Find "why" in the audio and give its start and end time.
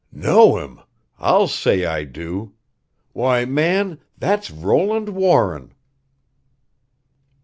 3.13-3.45